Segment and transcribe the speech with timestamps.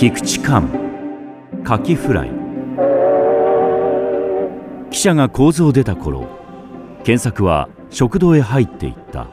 [0.00, 0.68] 菊池寛。
[1.64, 2.30] カキフライ。
[4.92, 6.28] 記者が構図を出た頃
[7.02, 9.26] 検索は食堂へ入っていった。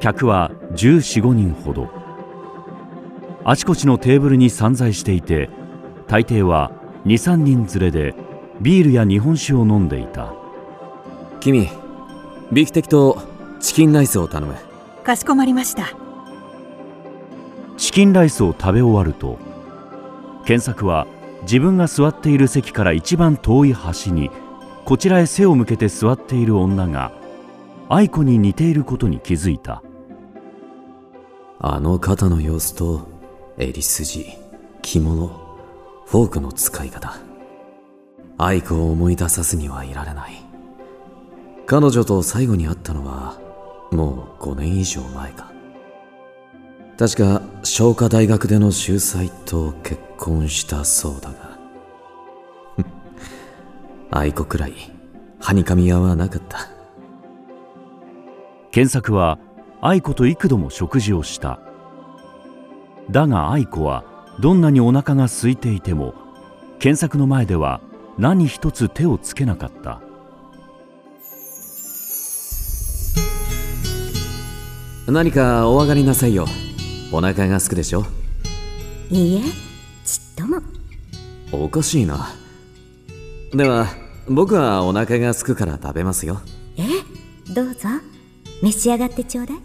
[0.00, 1.90] 客は1415人ほど。
[3.44, 5.50] あちこちのテーブルに散在していて
[6.06, 6.72] 大抵は
[7.04, 8.14] 23人連れで
[8.62, 10.32] ビールや日本酒を飲んでいた。
[11.40, 11.68] 君
[12.50, 13.18] ビフテキと
[13.60, 14.54] チキンライスを頼む。
[15.04, 15.84] かしこまりました。
[15.84, 16.03] チ
[17.94, 19.38] キンライスを食べ終わると
[20.44, 21.06] 検索は
[21.42, 24.32] 自分が座っている席から一番遠い端に
[24.84, 27.12] こちらへ背を向けて座っている女が
[27.88, 29.80] 愛子に似ていることに気づいた。
[31.60, 33.06] あの肩の様子と
[33.58, 34.26] 襟筋
[34.82, 35.28] 着物
[36.06, 37.16] フォークの使い方。
[38.38, 40.32] 愛子を思い出さずにはいられない。
[41.66, 43.38] 彼女と最後に会ったのは
[43.92, 45.53] もう5年以上前か。
[46.96, 51.58] 確か商科大学での秀才と結婚したそうだが。
[54.12, 54.74] 愛子くらい
[55.40, 56.68] はにかみ屋はなかった。
[58.70, 59.38] 検索は
[59.80, 61.58] 愛子と幾度も食事をした。
[63.10, 64.04] だが愛子は
[64.40, 66.14] どんなにお腹が空いていても
[66.78, 67.80] 検索の前では
[68.18, 70.00] 何一つ手をつけなかった。
[75.06, 76.46] 何かお上がりなさいよ
[77.14, 78.04] お腹がすくでしょ？
[79.08, 79.40] いいえ
[80.04, 80.60] ちっとも。
[81.52, 82.34] おかしいな。
[83.52, 83.86] では
[84.28, 86.40] 僕はお腹がすくから食べますよ。
[86.76, 86.82] え
[87.52, 87.88] どうぞ。
[88.62, 89.58] 召し上がってちょうだい。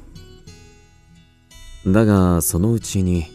[1.92, 3.26] だがそのうちに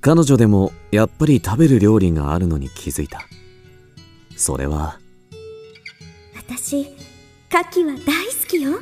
[0.00, 3.22] 彼女でもやっぱり食べる料理があるのに気づいた。
[4.36, 5.00] それは
[6.36, 6.92] 私牡
[7.82, 8.78] 蠣は大好きよ。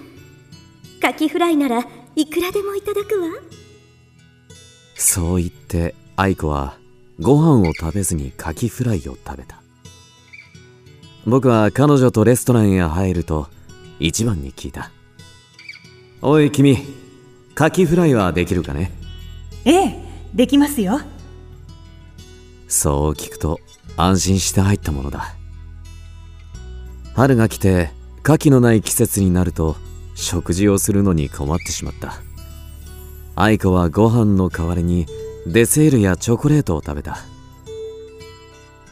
[1.03, 1.87] 牡蠣フライなら
[2.17, 3.29] いくらでもいただくわ
[4.95, 6.79] そう言って愛子は
[7.21, 9.61] ご飯を食べずに牡蠣フライを食べた。
[11.27, 13.49] 僕は彼女とレストランへ入ると
[14.01, 14.91] 一番に聞いた。
[16.21, 16.79] おい君
[17.55, 18.91] カキフライはできるかね？
[19.65, 20.03] ええ
[20.35, 21.01] できますよ。
[22.67, 23.61] そう聞くと
[23.97, 25.37] 安心して入ったものだ。
[27.15, 27.91] 春が来て
[28.25, 29.77] 牡蠣のない季節になると
[30.15, 32.15] 食事をするのに困ってしまった
[33.35, 35.07] 愛子はご飯の代わりに
[35.47, 37.19] デセールやチョコレートを食べた。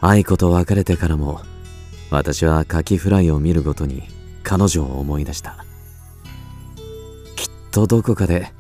[0.01, 1.43] 愛子と別れてからも
[2.11, 4.05] 私はカキフライを見るごとに
[4.43, 5.65] 彼女を思い出した。
[7.37, 8.50] きっとどこかで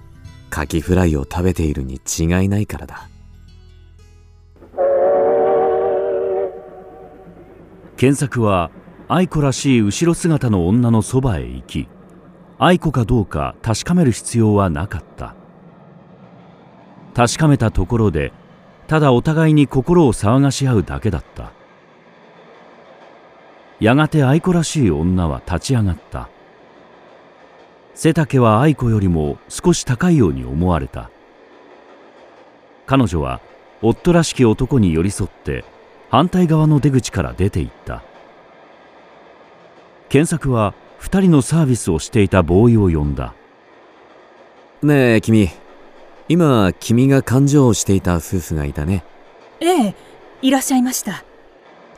[0.50, 3.08] カキフライを食べているに違いないからだ。
[7.96, 8.70] 検索は
[9.08, 11.88] 愛子らしい後ろ姿の女のそばへ行き
[12.58, 15.39] 愛子かどうか確かめる必要はなかった。
[17.14, 18.32] 確かめたところで
[18.86, 21.52] ただお互いに心を騒がし合うだけだった。
[23.78, 26.28] やがて愛子らしい女は立ち上がった。
[27.94, 31.10] 背丈は愛子よりも少し高いように思われた。
[32.86, 33.40] 彼女は
[33.80, 35.64] 夫らしき男に寄り添って
[36.10, 38.02] 反対側の出口から出て行った。
[40.08, 43.34] 検索は2人のサービスをしていたボーイを呼んだ。
[44.82, 45.48] ねえ君。
[46.30, 49.02] 今君が感情をしていた夫婦がいたね。
[49.58, 49.94] ええ
[50.42, 51.24] いらっしゃいました。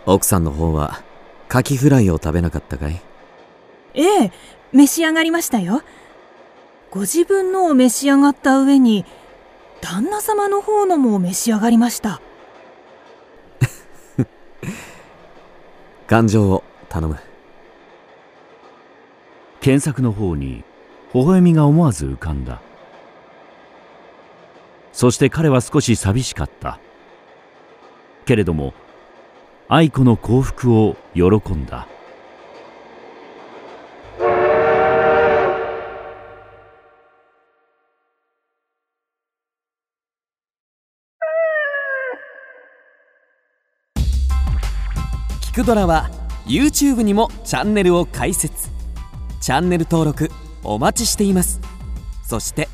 [0.07, 1.03] 奥さんの方は
[1.49, 3.03] カキフライを食べなかったかい？
[3.93, 4.33] ええ
[4.73, 5.83] 召し上がりましたよ。
[6.91, 9.05] ご自分のを召し上がった上に
[9.83, 12.23] 旦那様の方のも召し上がりました。
[16.09, 17.19] 感情を頼む。
[19.61, 20.65] 検索の方に
[21.13, 22.63] 微笑みが思わず浮かんだ
[24.93, 26.79] そして彼は少し寂しかった。
[28.25, 28.75] けれども
[29.69, 31.89] 愛子の幸福を喜んだ。
[45.41, 46.11] キクドラは
[46.47, 48.71] YouTube にもチャンネルを開設。
[49.41, 50.31] チャンネル登録
[50.65, 51.61] お待ちしています。
[52.23, 52.69] そして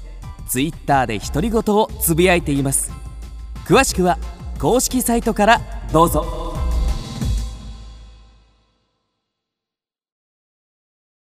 [0.49, 2.93] Twitter で独り言をつぶやいています。
[3.67, 4.19] 詳しくは
[4.59, 5.61] 公式サイトから
[5.93, 6.48] どうぞ。